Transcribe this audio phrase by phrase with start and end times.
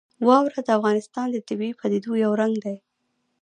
[0.27, 2.77] واوره د افغانستان د طبیعي پدیدو یو رنګ دی.